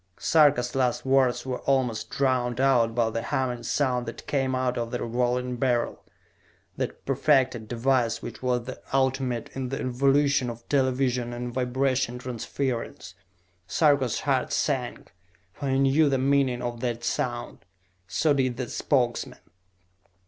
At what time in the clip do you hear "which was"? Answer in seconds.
8.19-8.63